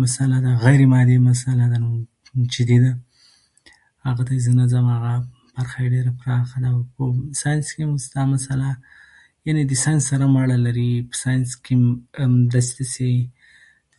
[2.73, 2.73] هغه ته زه نه
[4.71, 5.13] ځم، هغه
[5.57, 6.69] برخه ډېره پراخه ده.
[6.73, 6.79] او
[7.41, 8.69] ساینس کې هم شته دا مسله،
[9.45, 10.91] یعنې د ساینس سره هم اړه لري.
[11.11, 11.75] په ساینس کې
[12.55, 13.09] داسې ده چې